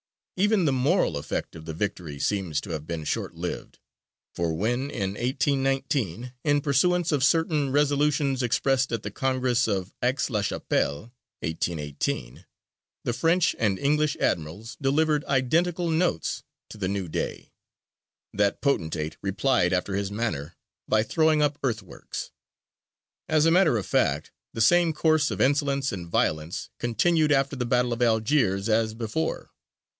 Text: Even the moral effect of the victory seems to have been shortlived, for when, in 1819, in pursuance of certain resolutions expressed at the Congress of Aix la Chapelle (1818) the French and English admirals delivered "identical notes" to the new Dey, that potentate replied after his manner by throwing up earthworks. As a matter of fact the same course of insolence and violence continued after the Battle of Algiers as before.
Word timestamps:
Even 0.35 0.65
the 0.65 0.73
moral 0.73 1.15
effect 1.17 1.55
of 1.55 1.65
the 1.65 1.73
victory 1.75 2.17
seems 2.17 2.59
to 2.61 2.71
have 2.71 2.87
been 2.87 3.03
shortlived, 3.03 3.77
for 4.33 4.51
when, 4.55 4.89
in 4.89 5.11
1819, 5.11 6.33
in 6.43 6.61
pursuance 6.61 7.11
of 7.11 7.23
certain 7.23 7.71
resolutions 7.71 8.41
expressed 8.41 8.91
at 8.91 9.03
the 9.03 9.11
Congress 9.11 9.67
of 9.67 9.93
Aix 10.01 10.31
la 10.31 10.41
Chapelle 10.41 11.11
(1818) 11.41 12.45
the 13.03 13.13
French 13.13 13.55
and 13.59 13.77
English 13.77 14.15
admirals 14.19 14.75
delivered 14.81 15.23
"identical 15.25 15.91
notes" 15.91 16.41
to 16.71 16.79
the 16.79 16.87
new 16.87 17.07
Dey, 17.07 17.51
that 18.33 18.61
potentate 18.61 19.17
replied 19.21 19.71
after 19.71 19.93
his 19.93 20.09
manner 20.09 20.55
by 20.87 21.03
throwing 21.03 21.43
up 21.43 21.59
earthworks. 21.63 22.31
As 23.29 23.45
a 23.45 23.51
matter 23.51 23.77
of 23.77 23.85
fact 23.85 24.31
the 24.55 24.61
same 24.61 24.93
course 24.93 25.29
of 25.29 25.39
insolence 25.39 25.91
and 25.91 26.09
violence 26.09 26.71
continued 26.79 27.31
after 27.31 27.55
the 27.55 27.67
Battle 27.67 27.93
of 27.93 28.01
Algiers 28.01 28.67
as 28.67 28.95
before. 28.95 29.51